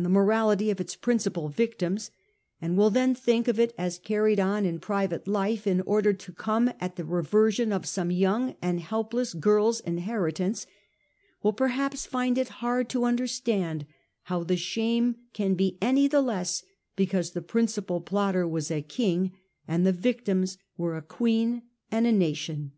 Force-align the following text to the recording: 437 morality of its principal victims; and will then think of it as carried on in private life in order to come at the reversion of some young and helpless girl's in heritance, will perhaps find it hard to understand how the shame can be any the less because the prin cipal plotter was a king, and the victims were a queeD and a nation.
437 0.00 0.24
morality 0.34 0.70
of 0.70 0.80
its 0.80 0.96
principal 0.96 1.48
victims; 1.50 2.10
and 2.58 2.78
will 2.78 2.88
then 2.88 3.14
think 3.14 3.46
of 3.48 3.60
it 3.60 3.74
as 3.76 3.98
carried 3.98 4.40
on 4.40 4.64
in 4.64 4.78
private 4.80 5.28
life 5.28 5.66
in 5.66 5.82
order 5.82 6.14
to 6.14 6.32
come 6.32 6.72
at 6.80 6.96
the 6.96 7.04
reversion 7.04 7.70
of 7.70 7.84
some 7.84 8.10
young 8.10 8.56
and 8.62 8.80
helpless 8.80 9.34
girl's 9.34 9.78
in 9.80 9.98
heritance, 9.98 10.66
will 11.42 11.52
perhaps 11.52 12.06
find 12.06 12.38
it 12.38 12.48
hard 12.64 12.88
to 12.88 13.04
understand 13.04 13.84
how 14.22 14.42
the 14.42 14.56
shame 14.56 15.16
can 15.34 15.52
be 15.54 15.76
any 15.82 16.08
the 16.08 16.22
less 16.22 16.64
because 16.96 17.32
the 17.32 17.42
prin 17.42 17.66
cipal 17.66 18.02
plotter 18.02 18.48
was 18.48 18.70
a 18.70 18.80
king, 18.80 19.32
and 19.68 19.86
the 19.86 19.92
victims 19.92 20.56
were 20.78 20.96
a 20.96 21.02
queeD 21.02 21.60
and 21.90 22.06
a 22.06 22.12
nation. 22.12 22.72